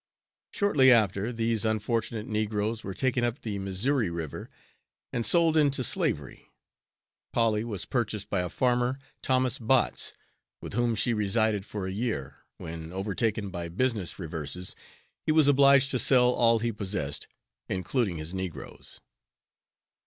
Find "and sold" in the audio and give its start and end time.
5.13-5.55